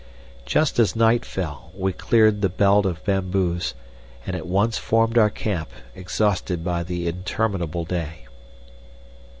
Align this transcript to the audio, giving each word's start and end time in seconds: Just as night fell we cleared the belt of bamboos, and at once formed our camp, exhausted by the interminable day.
Just 0.47 0.79
as 0.79 0.95
night 0.95 1.23
fell 1.23 1.69
we 1.75 1.93
cleared 1.93 2.41
the 2.41 2.49
belt 2.49 2.87
of 2.87 3.05
bamboos, 3.05 3.75
and 4.25 4.35
at 4.35 4.47
once 4.47 4.79
formed 4.79 5.15
our 5.15 5.29
camp, 5.29 5.69
exhausted 5.93 6.63
by 6.63 6.81
the 6.81 7.07
interminable 7.07 7.85
day. 7.85 8.25